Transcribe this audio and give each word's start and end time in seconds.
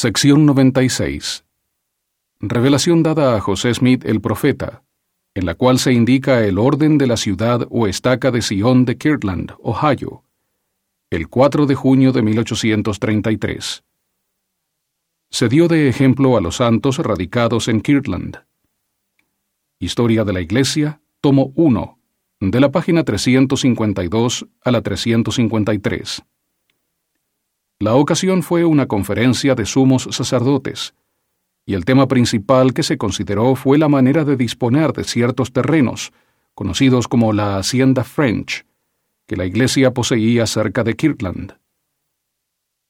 Sección 0.00 0.46
96. 0.46 1.44
Revelación 2.38 3.02
dada 3.02 3.34
a 3.34 3.40
José 3.40 3.74
Smith 3.74 4.04
el 4.04 4.20
profeta, 4.20 4.84
en 5.34 5.44
la 5.44 5.56
cual 5.56 5.80
se 5.80 5.92
indica 5.92 6.44
el 6.44 6.60
orden 6.60 6.98
de 6.98 7.08
la 7.08 7.16
ciudad 7.16 7.66
o 7.68 7.88
estaca 7.88 8.30
de 8.30 8.40
Sion 8.40 8.84
de 8.84 8.96
Kirtland, 8.96 9.54
Ohio, 9.60 10.22
el 11.10 11.28
4 11.28 11.66
de 11.66 11.74
junio 11.74 12.12
de 12.12 12.22
1833. 12.22 13.82
Se 15.30 15.48
dio 15.48 15.66
de 15.66 15.88
ejemplo 15.88 16.36
a 16.36 16.40
los 16.40 16.58
santos 16.58 16.98
radicados 16.98 17.66
en 17.66 17.80
Kirtland. 17.80 18.36
Historia 19.80 20.22
de 20.22 20.32
la 20.32 20.40
Iglesia, 20.40 21.00
tomo 21.20 21.50
1, 21.56 21.98
de 22.38 22.60
la 22.60 22.70
página 22.70 23.02
352 23.02 24.46
a 24.62 24.70
la 24.70 24.80
353. 24.80 26.22
La 27.80 27.94
ocasión 27.94 28.42
fue 28.42 28.64
una 28.64 28.86
conferencia 28.86 29.54
de 29.54 29.64
sumos 29.64 30.08
sacerdotes, 30.10 30.94
y 31.64 31.74
el 31.74 31.84
tema 31.84 32.08
principal 32.08 32.74
que 32.74 32.82
se 32.82 32.98
consideró 32.98 33.54
fue 33.54 33.78
la 33.78 33.88
manera 33.88 34.24
de 34.24 34.36
disponer 34.36 34.92
de 34.92 35.04
ciertos 35.04 35.52
terrenos, 35.52 36.12
conocidos 36.54 37.06
como 37.06 37.32
la 37.32 37.56
Hacienda 37.56 38.02
French, 38.02 38.66
que 39.26 39.36
la 39.36 39.46
Iglesia 39.46 39.92
poseía 39.92 40.46
cerca 40.46 40.82
de 40.82 40.96
Kirtland. 40.96 41.56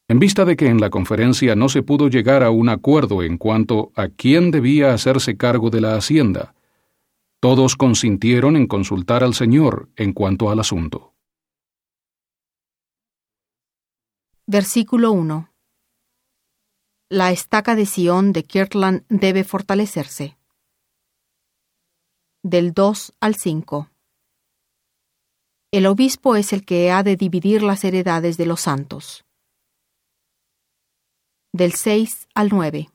En 0.08 0.18
vista 0.18 0.46
de 0.46 0.56
que 0.56 0.68
en 0.68 0.80
la 0.80 0.88
conferencia 0.88 1.54
no 1.54 1.68
se 1.68 1.82
pudo 1.82 2.08
llegar 2.08 2.42
a 2.42 2.48
un 2.48 2.70
acuerdo 2.70 3.22
en 3.22 3.36
cuanto 3.36 3.92
a 3.94 4.08
quién 4.08 4.50
debía 4.50 4.94
hacerse 4.94 5.36
cargo 5.36 5.68
de 5.68 5.82
la 5.82 5.96
hacienda, 5.96 6.54
todos 7.40 7.76
consintieron 7.76 8.56
en 8.56 8.66
consultar 8.66 9.22
al 9.22 9.34
Señor 9.34 9.90
en 9.96 10.14
cuanto 10.14 10.50
al 10.50 10.60
asunto. 10.60 11.12
Versículo 14.50 15.12
1. 15.12 15.52
La 17.10 17.32
estaca 17.32 17.74
de 17.74 17.84
Sion 17.84 18.32
de 18.32 18.44
Kirtland 18.44 19.04
debe 19.10 19.44
fortalecerse. 19.44 20.38
Del 22.42 22.72
2 22.72 23.12
al 23.20 23.34
5. 23.34 23.90
El 25.70 25.84
obispo 25.84 26.34
es 26.34 26.54
el 26.54 26.64
que 26.64 26.90
ha 26.90 27.02
de 27.02 27.16
dividir 27.16 27.62
las 27.62 27.84
heredades 27.84 28.38
de 28.38 28.46
los 28.46 28.62
santos. 28.62 29.26
Del 31.52 31.74
6 31.74 32.28
al 32.34 32.48
9. 32.48 32.88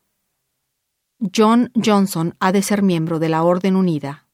John 1.19 1.71
Johnson 1.75 2.35
ha 2.39 2.51
de 2.51 2.63
ser 2.63 2.81
miembro 2.81 3.19
de 3.19 3.29
la 3.29 3.43
Orden 3.43 3.75
Unida. 3.75 4.27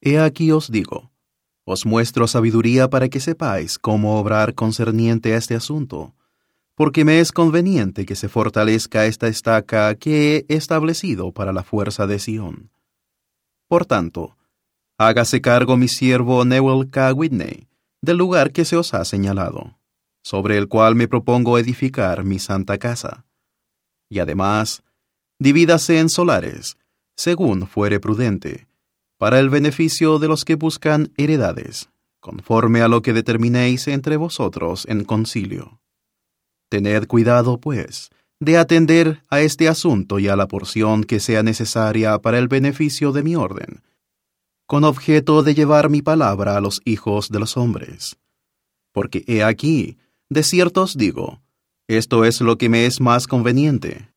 He 0.00 0.18
aquí 0.18 0.50
os 0.50 0.72
digo 0.72 1.12
os 1.66 1.84
muestro 1.84 2.28
sabiduría 2.28 2.88
para 2.88 3.08
que 3.08 3.18
sepáis 3.18 3.76
cómo 3.76 4.20
obrar 4.20 4.54
concerniente 4.54 5.34
a 5.34 5.36
este 5.36 5.56
asunto, 5.56 6.14
porque 6.76 7.04
me 7.04 7.18
es 7.18 7.32
conveniente 7.32 8.06
que 8.06 8.14
se 8.14 8.28
fortalezca 8.28 9.04
esta 9.04 9.26
estaca 9.26 9.92
que 9.96 10.46
he 10.48 10.54
establecido 10.54 11.32
para 11.32 11.52
la 11.52 11.64
fuerza 11.64 12.06
de 12.06 12.20
Sión. 12.20 12.70
Por 13.66 13.84
tanto, 13.84 14.36
hágase 14.96 15.40
cargo 15.40 15.76
mi 15.76 15.88
siervo 15.88 16.44
Newell 16.44 16.88
K. 16.88 17.12
Whitney 17.12 17.66
del 18.00 18.18
lugar 18.18 18.52
que 18.52 18.64
se 18.64 18.76
os 18.76 18.94
ha 18.94 19.04
señalado, 19.04 19.76
sobre 20.22 20.58
el 20.58 20.68
cual 20.68 20.94
me 20.94 21.08
propongo 21.08 21.58
edificar 21.58 22.22
mi 22.22 22.38
santa 22.38 22.78
casa. 22.78 23.26
Y 24.08 24.20
además, 24.20 24.84
divídase 25.40 25.98
en 25.98 26.10
solares, 26.10 26.76
según 27.16 27.66
fuere 27.66 27.98
prudente, 27.98 28.65
para 29.18 29.40
el 29.40 29.50
beneficio 29.50 30.18
de 30.18 30.28
los 30.28 30.44
que 30.44 30.56
buscan 30.56 31.12
heredades, 31.16 31.88
conforme 32.20 32.82
a 32.82 32.88
lo 32.88 33.02
que 33.02 33.12
determinéis 33.12 33.88
entre 33.88 34.16
vosotros 34.16 34.86
en 34.88 35.04
concilio. 35.04 35.80
Tened 36.68 37.06
cuidado, 37.06 37.58
pues, 37.58 38.10
de 38.40 38.58
atender 38.58 39.22
a 39.30 39.40
este 39.40 39.68
asunto 39.68 40.18
y 40.18 40.28
a 40.28 40.36
la 40.36 40.46
porción 40.48 41.04
que 41.04 41.20
sea 41.20 41.42
necesaria 41.42 42.18
para 42.18 42.38
el 42.38 42.48
beneficio 42.48 43.12
de 43.12 43.22
mi 43.22 43.36
orden, 43.36 43.82
con 44.66 44.84
objeto 44.84 45.42
de 45.42 45.54
llevar 45.54 45.88
mi 45.88 46.02
palabra 46.02 46.56
a 46.56 46.60
los 46.60 46.80
hijos 46.84 47.30
de 47.30 47.38
los 47.38 47.56
hombres. 47.56 48.16
Porque 48.92 49.24
he 49.26 49.42
aquí, 49.42 49.96
de 50.28 50.42
cierto 50.42 50.82
os 50.82 50.96
digo, 50.96 51.40
esto 51.88 52.24
es 52.24 52.40
lo 52.40 52.58
que 52.58 52.68
me 52.68 52.84
es 52.84 53.00
más 53.00 53.26
conveniente, 53.26 54.10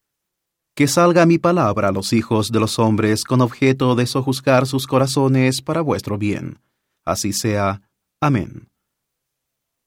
que 0.75 0.87
salga 0.87 1.25
mi 1.25 1.37
palabra 1.37 1.89
a 1.89 1.91
los 1.91 2.13
hijos 2.13 2.49
de 2.51 2.59
los 2.59 2.79
hombres 2.79 3.23
con 3.23 3.41
objeto 3.41 3.95
de 3.95 4.05
sojuzgar 4.05 4.65
sus 4.65 4.87
corazones 4.87 5.61
para 5.61 5.81
vuestro 5.81 6.17
bien. 6.17 6.59
Así 7.05 7.33
sea. 7.33 7.81
Amén. 8.21 8.69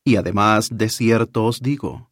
Y 0.05 0.17
además 0.17 0.69
de 0.71 0.89
cierto 0.89 1.45
os 1.45 1.61
digo, 1.61 2.11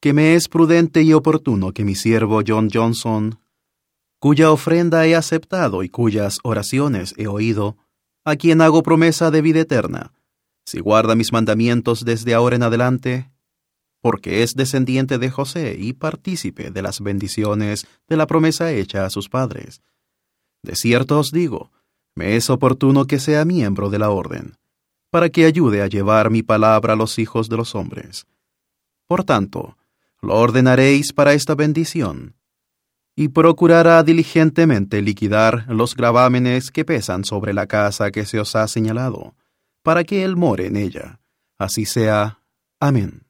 que 0.00 0.12
me 0.12 0.34
es 0.34 0.48
prudente 0.48 1.02
y 1.02 1.12
oportuno 1.12 1.72
que 1.72 1.84
mi 1.84 1.94
siervo 1.94 2.42
John 2.46 2.68
Johnson, 2.72 3.38
cuya 4.18 4.50
ofrenda 4.50 5.06
he 5.06 5.14
aceptado 5.14 5.82
y 5.82 5.88
cuyas 5.88 6.38
oraciones 6.42 7.14
he 7.16 7.26
oído, 7.26 7.76
a 8.24 8.36
quien 8.36 8.60
hago 8.60 8.82
promesa 8.82 9.30
de 9.30 9.40
vida 9.40 9.60
eterna, 9.60 10.12
si 10.66 10.80
guarda 10.80 11.14
mis 11.14 11.32
mandamientos 11.32 12.04
desde 12.04 12.34
ahora 12.34 12.56
en 12.56 12.62
adelante, 12.62 13.29
porque 14.00 14.42
es 14.42 14.54
descendiente 14.54 15.18
de 15.18 15.30
José 15.30 15.76
y 15.78 15.92
partícipe 15.92 16.70
de 16.70 16.82
las 16.82 17.00
bendiciones 17.00 17.86
de 18.08 18.16
la 18.16 18.26
promesa 18.26 18.72
hecha 18.72 19.04
a 19.04 19.10
sus 19.10 19.28
padres. 19.28 19.82
De 20.62 20.74
cierto 20.74 21.18
os 21.18 21.30
digo, 21.30 21.70
me 22.14 22.36
es 22.36 22.50
oportuno 22.50 23.06
que 23.06 23.18
sea 23.18 23.44
miembro 23.44 23.90
de 23.90 23.98
la 23.98 24.10
orden, 24.10 24.56
para 25.10 25.28
que 25.28 25.44
ayude 25.44 25.82
a 25.82 25.86
llevar 25.86 26.30
mi 26.30 26.42
palabra 26.42 26.94
a 26.94 26.96
los 26.96 27.18
hijos 27.18 27.48
de 27.48 27.56
los 27.56 27.74
hombres. 27.74 28.26
Por 29.06 29.24
tanto, 29.24 29.76
lo 30.20 30.36
ordenaréis 30.36 31.12
para 31.12 31.32
esta 31.32 31.54
bendición, 31.54 32.36
y 33.16 33.28
procurará 33.28 34.02
diligentemente 34.02 35.02
liquidar 35.02 35.66
los 35.68 35.94
gravámenes 35.94 36.70
que 36.70 36.84
pesan 36.84 37.24
sobre 37.24 37.52
la 37.52 37.66
casa 37.66 38.10
que 38.10 38.24
se 38.24 38.38
os 38.38 38.56
ha 38.56 38.66
señalado, 38.68 39.34
para 39.82 40.04
que 40.04 40.24
él 40.24 40.36
more 40.36 40.66
en 40.66 40.76
ella. 40.76 41.20
Así 41.58 41.84
sea. 41.84 42.40
Amén. 42.78 43.29